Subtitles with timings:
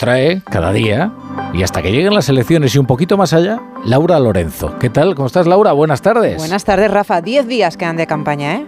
[0.00, 1.12] trae cada día
[1.52, 4.78] y hasta que lleguen las elecciones y un poquito más allá, Laura Lorenzo.
[4.78, 5.14] ¿Qué tal?
[5.14, 5.72] ¿Cómo estás, Laura?
[5.72, 6.38] Buenas tardes.
[6.38, 7.20] Buenas tardes, Rafa.
[7.20, 8.66] Diez días quedan de campaña, ¿eh?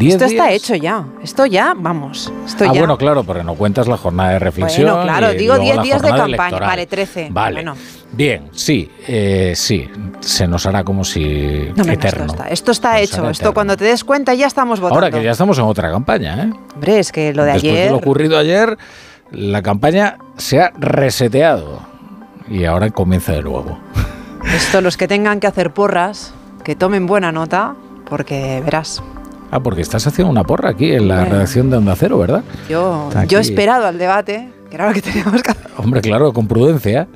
[0.00, 1.04] Esto está hecho ya.
[1.22, 2.32] Esto ya, vamos.
[2.46, 2.80] Esto ah, ya.
[2.80, 4.90] bueno, claro, pero no cuentas la jornada de reflexión.
[4.90, 6.58] Bueno, claro, digo 10 días de campaña.
[6.58, 7.28] Vale, 13.
[7.30, 7.64] Vale.
[8.12, 9.86] Bien, sí, eh, sí.
[10.20, 12.24] Se nos hará como si no, eterno.
[12.24, 13.28] esto está, esto está hecho.
[13.28, 14.94] Esto cuando te des cuenta ya estamos votando.
[14.94, 16.52] Ahora que ya estamos en otra campaña, ¿eh?
[16.74, 17.84] Hombre, es que lo de Después ayer.
[17.84, 18.78] De lo ocurrido ayer,
[19.30, 21.80] la campaña se ha reseteado
[22.48, 23.78] y ahora comienza de nuevo.
[24.54, 27.74] Esto, los que tengan que hacer porras, que tomen buena nota,
[28.08, 29.02] porque verás.
[29.50, 32.42] Ah, porque estás haciendo una porra aquí en la redacción de Onda Cero, ¿verdad?
[32.68, 35.70] Yo, yo he esperado al debate, que era lo que teníamos que hacer.
[35.76, 37.06] Hombre, claro, con prudencia.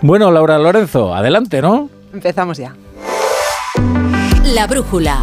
[0.00, 1.90] Bueno, Laura Lorenzo, adelante, ¿no?
[2.12, 2.74] Empezamos ya.
[4.54, 5.20] La brújula.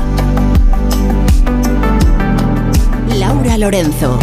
[3.17, 4.19] Laura Lorenzo.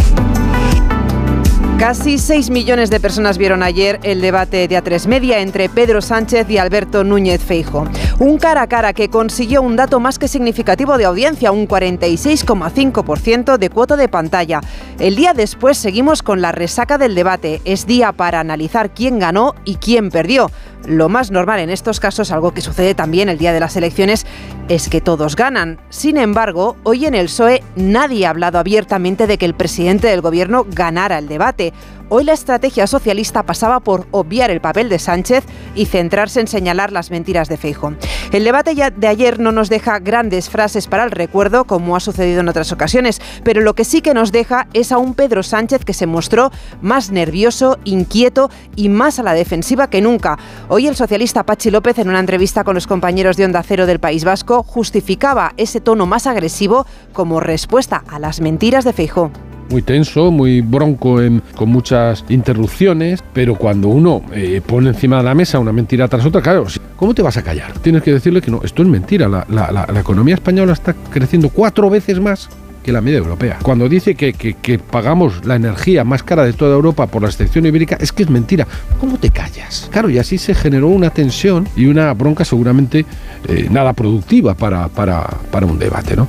[1.81, 6.47] Casi 6 millones de personas vieron ayer el debate de A3 Media entre Pedro Sánchez
[6.47, 7.87] y Alberto Núñez Feijo.
[8.21, 13.57] Un cara a cara que consiguió un dato más que significativo de audiencia, un 46,5%
[13.57, 14.61] de cuota de pantalla.
[14.99, 17.61] El día después seguimos con la resaca del debate.
[17.65, 20.51] Es día para analizar quién ganó y quién perdió.
[20.85, 24.27] Lo más normal en estos casos, algo que sucede también el día de las elecciones,
[24.69, 25.79] es que todos ganan.
[25.89, 30.21] Sin embargo, hoy en el PSOE nadie ha hablado abiertamente de que el presidente del
[30.21, 31.73] gobierno ganara el debate.
[32.13, 35.45] Hoy la estrategia socialista pasaba por obviar el papel de Sánchez
[35.75, 37.93] y centrarse en señalar las mentiras de Feijo.
[38.33, 42.41] El debate de ayer no nos deja grandes frases para el recuerdo, como ha sucedido
[42.41, 45.85] en otras ocasiones, pero lo que sí que nos deja es a un Pedro Sánchez
[45.85, 50.37] que se mostró más nervioso, inquieto y más a la defensiva que nunca.
[50.67, 54.01] Hoy el socialista Pachi López, en una entrevista con los compañeros de Onda Cero del
[54.01, 59.31] País Vasco, justificaba ese tono más agresivo como respuesta a las mentiras de Feijóo
[59.71, 61.19] muy tenso, muy bronco,
[61.55, 66.25] con muchas interrupciones, pero cuando uno eh, pone encima de la mesa una mentira tras
[66.25, 67.73] otra, claro, ¿cómo te vas a callar?
[67.79, 72.19] Tienes que decirle que no, esto es mentira, la, economía española está creciendo cuatro veces
[72.19, 72.49] más
[72.83, 73.59] que la media europea.
[73.61, 77.97] Cuando dice que, pagamos la energía más cara de toda Europa por la excepción ibérica,
[77.99, 78.67] es que es mentira.
[78.99, 79.87] ¿Cómo te callas?
[79.91, 83.05] Claro, y así se generó una tensión y una bronca seguramente
[83.47, 86.27] eh, nada productiva para, para, para un debate, ¿no?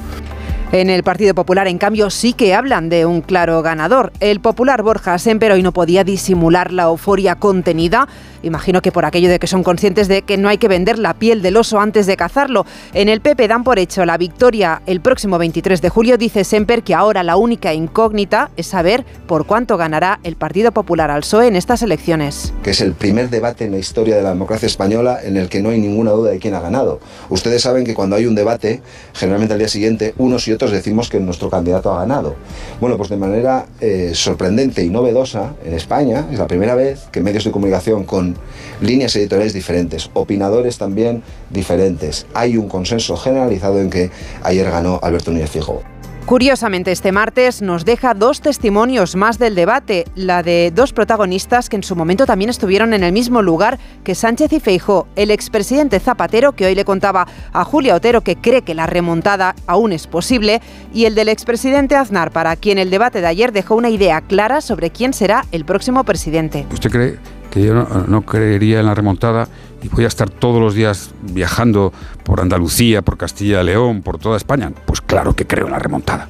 [0.72, 4.10] En el Partido Popular, en cambio, sí que hablan de un claro ganador.
[4.20, 8.08] El popular Borja Semper hoy no podía disimular la euforia contenida.
[8.42, 11.14] Imagino que por aquello de que son conscientes de que no hay que vender la
[11.14, 12.66] piel del oso antes de cazarlo.
[12.94, 16.18] En el PP dan por hecho la victoria el próximo 23 de julio.
[16.18, 21.10] Dice Semper que ahora la única incógnita es saber por cuánto ganará el Partido Popular
[21.10, 22.52] al PSOE en estas elecciones.
[22.62, 25.62] Que es el primer debate en la historia de la democracia española en el que
[25.62, 27.00] no hay ninguna duda de quién ha ganado.
[27.30, 28.82] Ustedes saben que cuando hay un debate,
[29.14, 32.34] generalmente al día siguiente, unos y otros decimos que nuestro candidato ha ganado.
[32.80, 37.20] Bueno, pues de manera eh, sorprendente y novedosa, en España es la primera vez que
[37.20, 38.31] medios de comunicación con
[38.80, 44.10] líneas editoriales diferentes, opinadores también diferentes, hay un consenso generalizado en que
[44.42, 45.82] ayer ganó Alberto Núñez Fijo.
[46.26, 51.74] Curiosamente, este martes nos deja dos testimonios más del debate, la de dos protagonistas que
[51.74, 55.98] en su momento también estuvieron en el mismo lugar que Sánchez y Feijó, el expresidente
[55.98, 60.06] Zapatero, que hoy le contaba a Julia Otero que cree que la remontada aún es
[60.06, 60.62] posible,
[60.94, 64.60] y el del expresidente Aznar, para quien el debate de ayer dejó una idea clara
[64.60, 66.66] sobre quién será el próximo presidente.
[66.72, 67.18] ¿Usted cree
[67.52, 67.74] que yo
[68.08, 69.46] no, creería en la remontada
[69.82, 71.92] y voy a estar todos los días viajando
[72.24, 74.72] por Andalucía, por Castilla y León, por toda España.
[74.86, 76.28] Pues claro que creo en la remontada.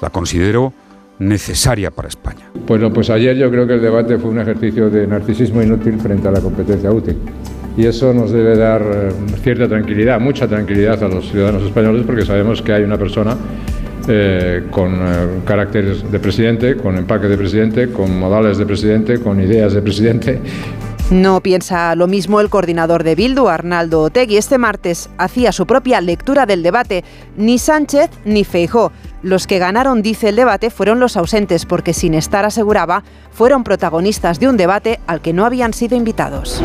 [0.00, 0.72] La considero
[1.20, 2.50] necesaria para España.
[2.66, 6.26] Bueno, pues ayer yo creo que el debate fue un ejercicio de narcisismo inútil frente
[6.26, 7.18] a la competencia útil.
[7.76, 9.12] Y eso nos debe dar eh,
[9.44, 13.36] cierta tranquilidad, mucha tranquilidad a los ciudadanos españoles porque sabemos que hay una persona
[14.08, 19.40] eh, con eh, caracteres de presidente, con empaque de presidente, con modales de presidente, con
[19.40, 20.40] ideas de presidente.
[21.10, 24.38] No piensa lo mismo el coordinador de Bildu, Arnaldo Otegui.
[24.38, 27.04] Este martes hacía su propia lectura del debate.
[27.36, 28.90] Ni Sánchez ni Feijó.
[29.22, 34.40] Los que ganaron, dice el debate, fueron los ausentes, porque sin estar aseguraba, fueron protagonistas
[34.40, 36.62] de un debate al que no habían sido invitados.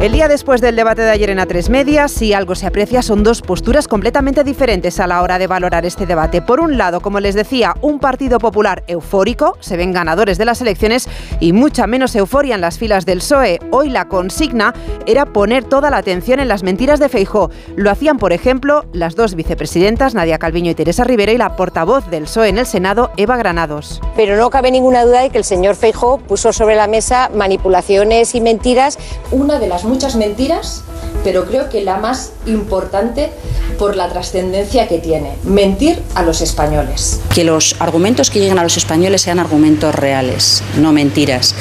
[0.00, 3.22] El día después del debate de ayer en A3 Media, si algo se aprecia, son
[3.22, 6.40] dos posturas completamente diferentes a la hora de valorar este debate.
[6.40, 10.62] Por un lado, como les decía, un Partido Popular eufórico, se ven ganadores de las
[10.62, 11.06] elecciones
[11.38, 13.58] y mucha menos euforia en las filas del PSOE.
[13.72, 14.72] Hoy la consigna
[15.04, 17.50] era poner toda la atención en las mentiras de Feijó.
[17.76, 22.08] Lo hacían, por ejemplo, las dos vicepresidentas, Nadia Calviño y Teresa Rivera, y la portavoz
[22.08, 24.00] del PSOE en el Senado, Eva Granados.
[24.16, 28.34] Pero no cabe ninguna duda de que el señor Feijó puso sobre la mesa manipulaciones
[28.34, 28.98] y mentiras.
[29.30, 30.84] Una de las muchas mentiras
[31.24, 33.30] pero creo que la más importante
[33.78, 37.20] por la trascendencia que tiene, mentir a los españoles.
[37.34, 41.54] Que los argumentos que lleguen a los españoles sean argumentos reales, no mentiras.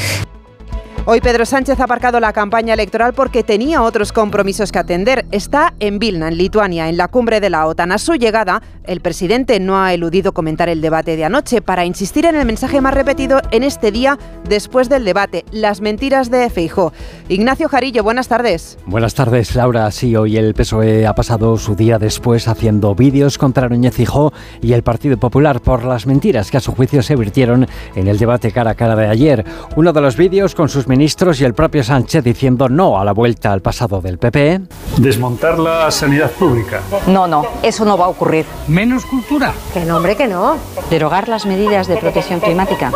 [1.05, 5.25] Hoy Pedro Sánchez ha aparcado la campaña electoral porque tenía otros compromisos que atender.
[5.31, 7.91] Está en Vilna, en Lituania, en la cumbre de la OTAN.
[7.91, 12.25] A su llegada, el presidente no ha eludido comentar el debate de anoche para insistir
[12.25, 16.91] en el mensaje más repetido en este día después del debate, las mentiras de Feijó.
[17.27, 18.77] Ignacio Jarillo, buenas tardes.
[18.85, 19.89] Buenas tardes, Laura.
[19.91, 24.73] Sí, hoy el PSOE ha pasado su día después haciendo vídeos contra Núñez Feijó y
[24.73, 28.51] el Partido Popular por las mentiras que a su juicio se virtieron en el debate
[28.51, 29.45] cara a cara de ayer.
[29.75, 33.13] Uno de los vídeos con sus ministros y el propio Sánchez diciendo no a la
[33.13, 34.61] vuelta al pasado del PP.
[34.97, 36.81] Desmontar la sanidad pública.
[37.07, 38.45] No, no, eso no va a ocurrir.
[38.67, 39.53] Menos cultura.
[39.73, 40.57] Que no, hombre, que no.
[40.89, 42.91] Derogar las medidas de protección climática.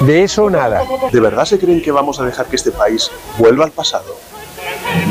[0.00, 0.82] De eso nada.
[1.10, 4.16] ¿De verdad se creen que vamos a dejar que este país vuelva al pasado?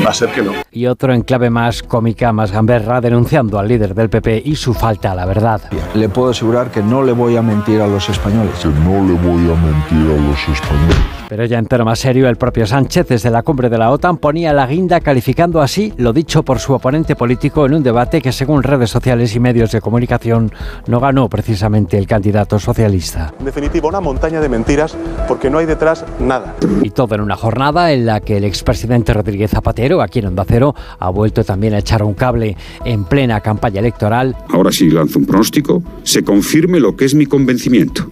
[0.04, 0.52] Va a ser que no.
[0.70, 4.74] Y otro en clave más cómica, más gamberra, denunciando al líder del PP y su
[4.74, 5.60] falta a la verdad.
[5.94, 8.54] Le puedo asegurar que no le voy a mentir a los españoles.
[8.60, 10.96] Que no le voy a mentir a los españoles.
[11.28, 14.18] Pero ya en tono más serio, el propio Sánchez desde la cumbre de la OTAN
[14.18, 18.30] ponía la guinda calificando así lo dicho por su oponente político en un debate que
[18.30, 20.52] según redes sociales y medios de comunicación
[20.86, 23.34] no ganó precisamente el candidato socialista.
[23.40, 24.96] En definitiva, una montaña de mentiras
[25.26, 26.54] porque no hay detrás nada.
[26.82, 30.44] Y todo en una jornada en la que el expresidente Rodríguez Zapatero, aquí en Onda
[30.46, 34.36] Cero, ha vuelto también a echar un cable en plena campaña electoral.
[34.50, 38.10] Ahora sí lanzo un pronóstico, se confirme lo que es mi convencimiento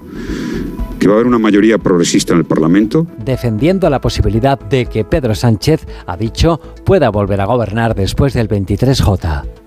[0.99, 3.06] que va a haber una mayoría progresista en el Parlamento.
[3.23, 8.49] Defendiendo la posibilidad de que Pedro Sánchez, ha dicho, pueda volver a gobernar después del
[8.49, 9.63] 23J.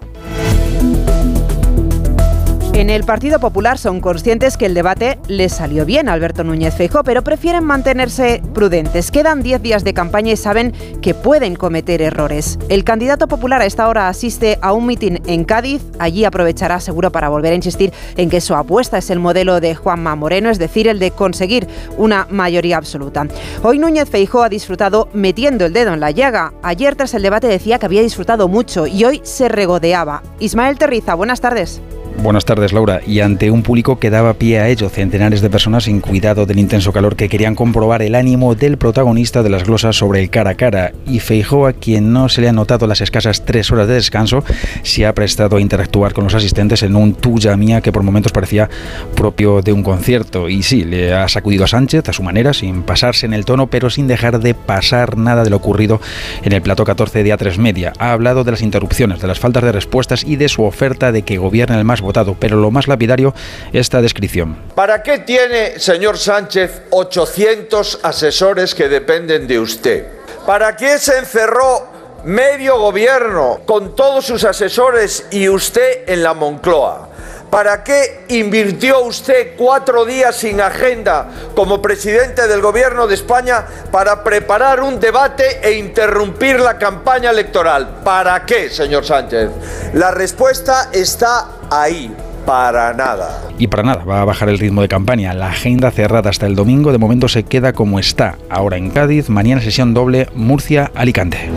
[2.77, 6.75] En el Partido Popular son conscientes que el debate les salió bien a Alberto Núñez
[6.75, 9.09] Feijóo, pero prefieren mantenerse prudentes.
[9.09, 12.59] Quedan 10 días de campaña y saben que pueden cometer errores.
[12.69, 15.81] El candidato popular a esta hora asiste a un mitin en Cádiz.
[15.97, 19.73] Allí aprovechará seguro para volver a insistir en que su apuesta es el modelo de
[19.73, 23.25] Juanma Moreno, es decir, el de conseguir una mayoría absoluta.
[23.63, 26.53] Hoy Núñez Feijóo ha disfrutado metiendo el dedo en la llaga.
[26.61, 30.21] Ayer tras el debate decía que había disfrutado mucho y hoy se regodeaba.
[30.37, 31.81] Ismael Terriza, buenas tardes.
[32.21, 32.99] Buenas tardes, Laura.
[33.05, 36.57] Y ante un público que daba pie a ello, centenares de personas sin cuidado del
[36.57, 40.51] intenso calor que querían comprobar el ánimo del protagonista de las glosas sobre el cara
[40.51, 40.93] a cara.
[41.05, 44.43] Y Feijó, a quien no se le han notado las escasas tres horas de descanso,
[44.81, 48.31] se ha prestado a interactuar con los asistentes en un tuya mía que por momentos
[48.31, 48.67] parecía
[49.15, 50.49] propio de un concierto.
[50.49, 53.67] Y sí, le ha sacudido a Sánchez a su manera, sin pasarse en el tono,
[53.67, 56.01] pero sin dejar de pasar nada de lo ocurrido
[56.43, 57.93] en el plato 14 de A3 Media.
[57.99, 61.21] Ha hablado de las interrupciones, de las faltas de respuestas y de su oferta de
[61.21, 62.01] que gobierne el más
[62.39, 63.33] pero lo más lapidario,
[63.73, 64.57] esta descripción.
[64.75, 70.07] ¿Para qué tiene, señor Sánchez, 800 asesores que dependen de usted?
[70.45, 71.87] ¿Para qué se encerró
[72.23, 77.09] medio gobierno con todos sus asesores y usted en la Moncloa?
[77.49, 84.23] ¿Para qué invirtió usted cuatro días sin agenda como presidente del Gobierno de España para
[84.23, 88.01] preparar un debate e interrumpir la campaña electoral?
[88.03, 89.49] ¿Para qué, señor Sánchez?
[89.93, 92.13] La respuesta está ahí.
[92.45, 93.41] Para nada.
[93.57, 95.33] Y para nada, va a bajar el ritmo de campaña.
[95.33, 98.37] La agenda cerrada hasta el domingo de momento se queda como está.
[98.49, 101.49] Ahora en Cádiz, mañana sesión doble Murcia-Alicante.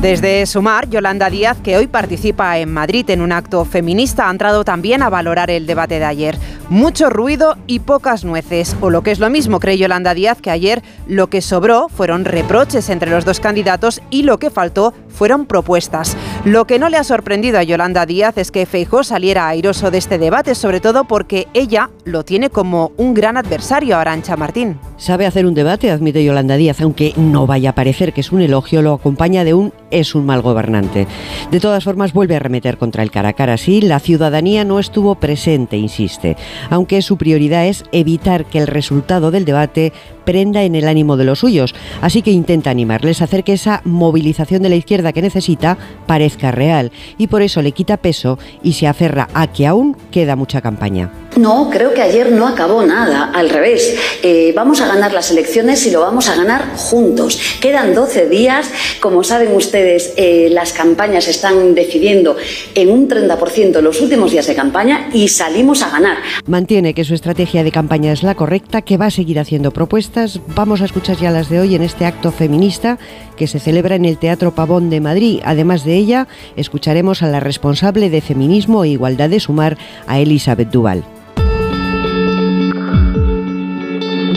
[0.00, 4.62] Desde Sumar, Yolanda Díaz, que hoy participa en Madrid en un acto feminista, ha entrado
[4.62, 6.38] también a valorar el debate de ayer.
[6.68, 10.50] Mucho ruido y pocas nueces, o lo que es lo mismo, cree Yolanda Díaz, que
[10.50, 15.46] ayer lo que sobró fueron reproches entre los dos candidatos y lo que faltó fueron
[15.46, 16.14] propuestas.
[16.44, 19.98] Lo que no le ha sorprendido a Yolanda Díaz es que Feijó saliera airoso de
[19.98, 24.78] este debate, sobre todo porque ella lo tiene como un gran adversario a Arancha Martín.
[24.98, 28.40] Sabe hacer un debate, admite Yolanda Díaz, aunque no vaya a parecer que es un
[28.40, 31.06] elogio, lo acompaña de un es un mal gobernante.
[31.50, 33.58] De todas formas, vuelve a remeter contra el cara a cara.
[33.58, 36.38] Sí, la ciudadanía no estuvo presente, insiste,
[36.70, 39.92] aunque su prioridad es evitar que el resultado del debate
[40.24, 41.74] prenda en el ánimo de los suyos.
[42.00, 45.76] Así que intenta animarles a hacer que esa movilización de la izquierda que necesita
[46.06, 46.90] parezca real.
[47.18, 51.10] Y por eso le quita peso y se aferra a que aún queda mucha campaña.
[51.36, 53.94] No, creo que ayer no acabó nada, al revés.
[54.22, 57.38] Eh, vamos a ganar las elecciones y lo vamos a ganar juntos.
[57.60, 62.36] Quedan 12 días, como saben ustedes, eh, las campañas están decidiendo
[62.74, 66.16] en un 30% los últimos días de campaña y salimos a ganar.
[66.46, 70.40] Mantiene que su estrategia de campaña es la correcta, que va a seguir haciendo propuestas.
[70.54, 72.98] Vamos a escuchar ya las de hoy en este acto feminista
[73.36, 75.40] que se celebra en el Teatro Pavón de Madrid.
[75.44, 79.76] Además de ella, escucharemos a la responsable de Feminismo e Igualdad de Sumar,
[80.06, 81.04] a Elizabeth Duval.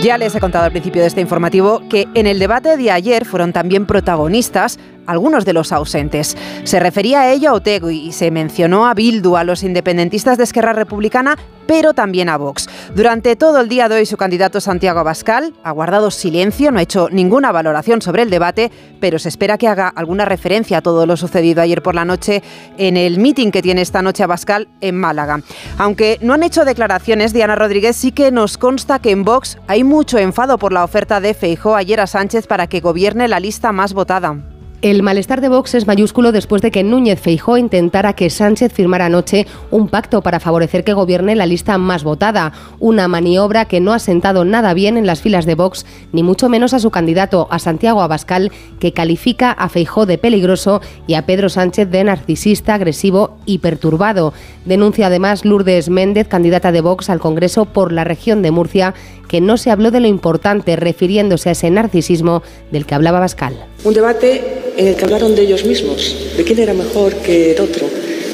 [0.01, 3.25] Ya les he contado al principio de este informativo que en el debate de ayer
[3.25, 4.79] fueron también protagonistas
[5.09, 6.37] algunos de los ausentes.
[6.63, 10.43] Se refería a ello a Otego y se mencionó a Bildu, a los independentistas de
[10.43, 11.35] Esquerra Republicana,
[11.69, 12.67] pero también a Vox.
[12.95, 16.81] Durante todo el día de hoy su candidato Santiago Abascal ha guardado silencio, no ha
[16.81, 21.05] hecho ninguna valoración sobre el debate, pero se espera que haga alguna referencia a todo
[21.05, 22.41] lo sucedido ayer por la noche
[22.77, 25.41] en el meeting que tiene esta noche Abascal en Málaga.
[25.77, 29.83] Aunque no han hecho declaraciones, Diana Rodríguez sí que nos consta que en Vox hay
[29.83, 33.71] mucho enfado por la oferta de Feijó ayer a Sánchez para que gobierne la lista
[33.71, 34.37] más votada.
[34.81, 39.07] El malestar de Vox es mayúsculo después de que Núñez Feijó intentara que Sánchez firmara
[39.07, 43.91] anoche un pacto para favorecer que gobierne la lista más votada, una maniobra que no
[43.91, 47.49] ha sentado nada bien en las filas de Vox, ni mucho menos a su candidato,
[47.51, 52.75] a Santiago Abascal, que califica a Feijó de peligroso y a Pedro Sánchez de narcisista,
[52.75, 54.33] agresivo y perturbado.
[54.63, 58.93] Denuncia además Lourdes Méndez, candidata de Vox al Congreso por la región de Murcia,
[59.29, 63.55] que no se habló de lo importante, refiriéndose a ese narcisismo del que hablaba Abascal.
[63.85, 67.61] Un debate en el que hablaron de ellos mismos, de quién era mejor que el
[67.61, 67.87] otro,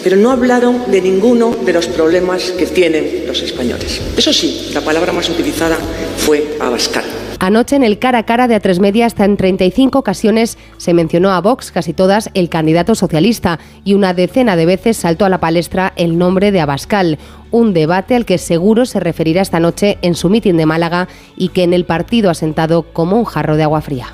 [0.04, 4.02] pero no hablaron de ninguno de los problemas que tienen los españoles.
[4.18, 5.78] Eso sí, la palabra más utilizada
[6.18, 7.25] fue Abascal.
[7.40, 11.32] Anoche en el cara a cara de A3 Media hasta en 35 ocasiones se mencionó
[11.32, 15.40] a Vox, casi todas el candidato socialista, y una decena de veces saltó a la
[15.40, 17.20] palestra el nombre de Abascal,
[17.52, 21.50] un debate al que seguro se referirá esta noche en su mitin de Málaga y
[21.50, 24.08] que en el partido ha sentado como un jarro de agua fría.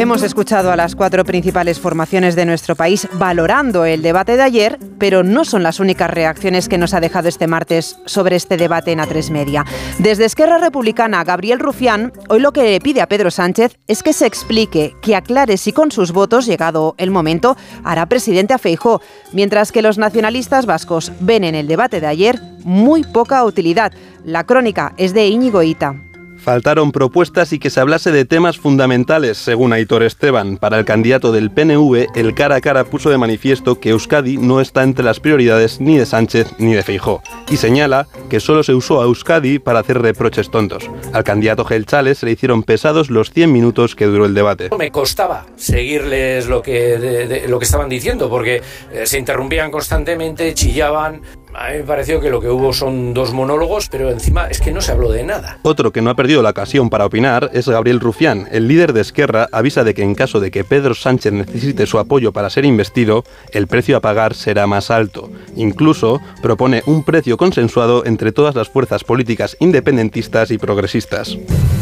[0.00, 4.78] Hemos escuchado a las cuatro principales formaciones de nuestro país valorando el debate de ayer,
[4.98, 8.92] pero no son las únicas reacciones que nos ha dejado este martes sobre este debate
[8.92, 9.66] en A3 Media.
[9.98, 14.14] Desde Esquerra Republicana, Gabriel Rufián, hoy lo que le pide a Pedro Sánchez es que
[14.14, 19.02] se explique, que aclare si con sus votos, llegado el momento, hará presidente a Feijó,
[19.34, 23.92] mientras que los nacionalistas vascos ven en el debate de ayer muy poca utilidad.
[24.24, 26.09] La crónica es de Íñigo Ita.
[26.42, 30.56] Faltaron propuestas y que se hablase de temas fundamentales, según Aitor Esteban.
[30.56, 34.60] Para el candidato del PNV, el cara a cara puso de manifiesto que Euskadi no
[34.60, 38.72] está entre las prioridades ni de Sánchez ni de Feijó, y señala que solo se
[38.72, 40.90] usó a Euskadi para hacer reproches tontos.
[41.12, 44.70] Al candidato Gelchales se le hicieron pesados los 100 minutos que duró el debate.
[44.78, 51.20] Me costaba seguirles lo que, lo que estaban diciendo, porque eh, se interrumpían constantemente, chillaban,
[51.54, 54.72] a mí me pareció que lo que hubo son dos monólogos, pero encima es que
[54.72, 55.58] no se habló de nada.
[55.62, 58.48] Otro que no ha perdido la ocasión para opinar es Gabriel Rufián.
[58.50, 61.98] El líder de Esquerra avisa de que en caso de que Pedro Sánchez necesite su
[61.98, 65.30] apoyo para ser investido, el precio a pagar será más alto.
[65.56, 71.36] Incluso propone un precio consensuado entre todas las fuerzas políticas independentistas y progresistas.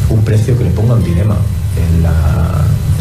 [0.09, 1.37] Un precio que le ponga un dilema
[1.77, 2.58] en la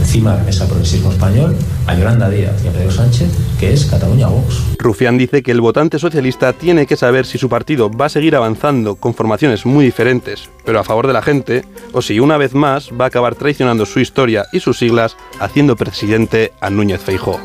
[0.08, 1.54] encima de la mesa progresismo español
[1.86, 3.28] a Yolanda Díaz y a Pedro Sánchez,
[3.60, 4.62] que es Cataluña Vox.
[4.78, 8.34] Rufián dice que el votante socialista tiene que saber si su partido va a seguir
[8.34, 11.62] avanzando con formaciones muy diferentes, pero a favor de la gente,
[11.92, 15.76] o si una vez más va a acabar traicionando su historia y sus siglas haciendo
[15.76, 17.38] presidente a Núñez Feijó.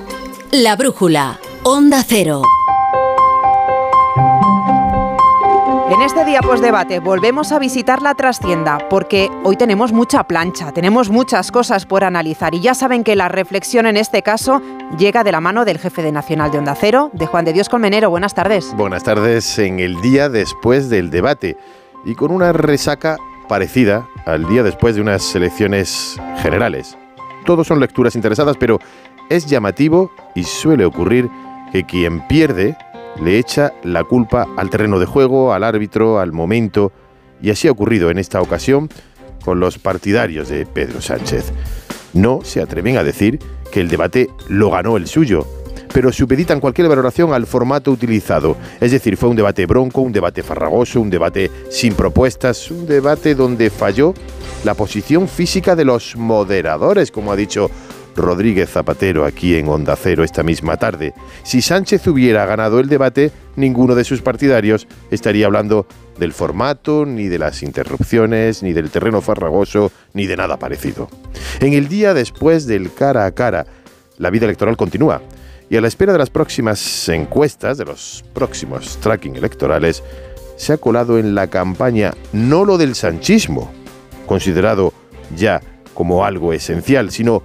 [0.54, 2.44] La brújula, Onda Cero.
[6.06, 11.50] Este día debate volvemos a visitar la trastienda porque hoy tenemos mucha plancha, tenemos muchas
[11.50, 14.62] cosas por analizar y ya saben que la reflexión en este caso
[14.98, 17.70] llega de la mano del jefe de Nacional de Onda Cero, de Juan de Dios
[17.70, 18.10] Colmenero.
[18.10, 18.74] Buenas tardes.
[18.76, 21.56] Buenas tardes en el día después del debate
[22.04, 23.18] y con una resaca
[23.48, 26.98] parecida al día después de unas elecciones generales.
[27.46, 28.80] Todos son lecturas interesadas, pero
[29.30, 31.30] es llamativo y suele ocurrir
[31.72, 32.76] que quien pierde
[33.22, 36.92] le echa la culpa al terreno de juego, al árbitro, al momento,
[37.42, 38.90] y así ha ocurrido en esta ocasión
[39.44, 41.52] con los partidarios de Pedro Sánchez.
[42.14, 43.40] No se atreven a decir
[43.72, 45.46] que el debate lo ganó el suyo,
[45.94, 48.58] pero supeditan cualquier valoración al formato utilizado.
[48.80, 53.36] Es decir, fue un debate bronco, un debate farragoso, un debate sin propuestas, un debate
[53.36, 54.14] donde falló
[54.64, 57.70] la posición física de los moderadores, como ha dicho
[58.16, 61.14] Rodríguez Zapatero aquí en Onda Cero esta misma tarde.
[61.44, 67.28] Si Sánchez hubiera ganado el debate, ninguno de sus partidarios estaría hablando del formato, ni
[67.28, 71.10] de las interrupciones, ni del terreno farragoso, ni de nada parecido.
[71.60, 73.66] En el día después del cara a cara,
[74.18, 75.22] la vida electoral continúa.
[75.70, 80.04] Y a la espera de las próximas encuestas, de los próximos tracking electorales,
[80.56, 83.72] se ha colado en la campaña no lo del sanchismo,
[84.28, 84.94] considerado
[85.36, 85.62] ya
[85.94, 87.44] como algo esencial, sino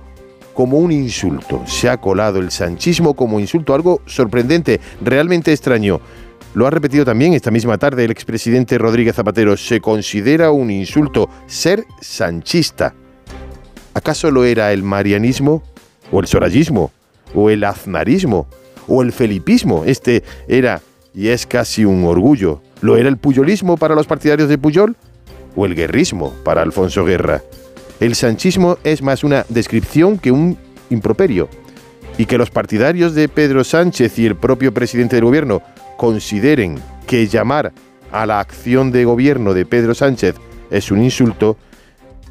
[0.58, 1.62] como un insulto.
[1.66, 6.00] Se ha colado el sanchismo como insulto, algo sorprendente, realmente extraño.
[6.52, 9.56] Lo ha repetido también esta misma tarde el expresidente Rodríguez Zapatero.
[9.56, 12.92] Se considera un insulto ser sanchista.
[13.94, 15.62] ¿Acaso lo era el marianismo?
[16.10, 16.90] ¿O el sorayismo?
[17.36, 18.48] ¿O el aznarismo?
[18.88, 19.84] ¿O el felipismo?
[19.84, 20.82] Este era
[21.14, 22.62] y es casi un orgullo.
[22.80, 24.96] ¿Lo era el puyolismo para los partidarios de Puyol?
[25.58, 27.42] o el guerrismo para Alfonso Guerra.
[28.00, 30.57] El sanchismo es más una descripción que un
[30.90, 31.49] improperio.
[32.17, 35.62] Y que los partidarios de Pedro Sánchez y el propio presidente del gobierno
[35.97, 37.73] consideren que llamar
[38.12, 40.37] a la acción de gobierno de Pedro Sánchez
[40.71, 41.57] es un insulto,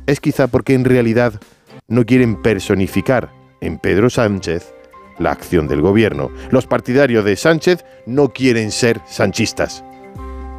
[0.06, 1.40] es quizá porque en realidad
[1.88, 3.30] no quieren personificar
[3.62, 4.74] en Pedro Sánchez
[5.20, 6.32] la acción del gobierno.
[6.52, 9.84] Los partidarios de Sánchez no quieren ser sanchistas.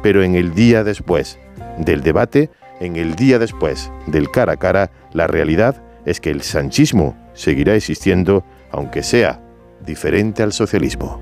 [0.03, 1.39] Pero en el día después
[1.77, 6.41] del debate, en el día después del cara a cara, la realidad es que el
[6.41, 9.41] sanchismo seguirá existiendo, aunque sea
[9.85, 11.21] diferente al socialismo.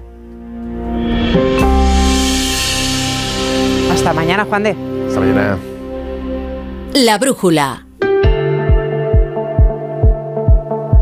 [3.92, 4.76] Hasta mañana, Juan de.
[5.08, 5.58] Hasta mañana.
[6.94, 7.87] La brújula.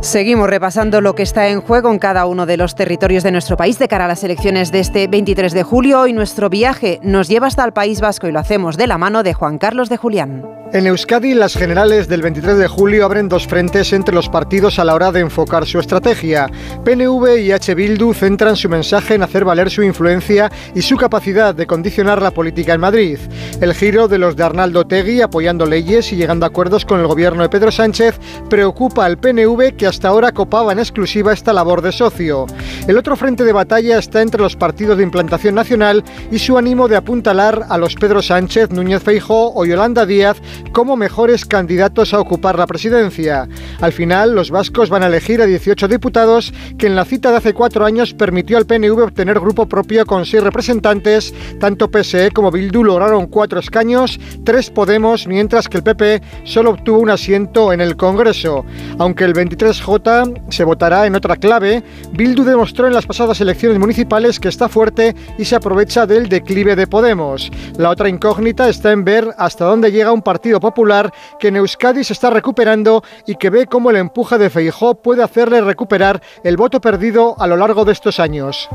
[0.06, 3.58] Seguimos repasando lo que está en juego en cada uno de los territorios de nuestro
[3.58, 7.28] país de cara a las elecciones de este 23 de julio y nuestro viaje nos
[7.28, 9.98] lleva hasta el País Vasco y lo hacemos de la mano de Juan Carlos de
[9.98, 10.44] Julián.
[10.74, 14.84] En Euskadi, las generales del 23 de julio abren dos frentes entre los partidos a
[14.84, 16.50] la hora de enfocar su estrategia.
[16.84, 17.74] PNV y H.
[17.76, 22.32] Bildu centran su mensaje en hacer valer su influencia y su capacidad de condicionar la
[22.32, 23.20] política en Madrid.
[23.62, 27.08] El giro de los de Arnaldo Tegui apoyando leyes y llegando a acuerdos con el
[27.08, 28.20] gobierno de Pedro Sánchez
[28.50, 32.48] preocupa al PNV que hasta ahora copaba en exclusiva esta labor de socio.
[32.86, 36.90] El otro frente de batalla está entre los partidos de implantación nacional y su ánimo
[36.90, 40.36] de apuntalar a los Pedro Sánchez, Núñez Feijó o Yolanda Díaz
[40.74, 43.48] como mejores candidatos a ocupar la presidencia.
[43.80, 47.38] Al final, los vascos van a elegir a 18 diputados que en la cita de
[47.38, 51.34] hace cuatro años permitió al PNV obtener grupo propio con seis representantes.
[51.62, 57.00] Tanto PSE como Bildu lograron cuatro escaños, tres Podemos, mientras que el PP solo obtuvo
[57.00, 58.66] un asiento en el Congreso.
[59.00, 59.34] Aunque el
[59.86, 64.70] 23J se votará en otra clave, Bildu demostró en las pasadas elecciones municipales que está
[64.70, 67.52] fuerte y se aprovecha del declive de Podemos.
[67.78, 72.04] La otra incógnita está en ver hasta dónde llega un partido Popular que en Euskadi
[72.04, 76.58] se está recuperando y que ve cómo el empuje de Feijó puede hacerle recuperar el
[76.58, 78.70] voto perdido a lo largo de estos años.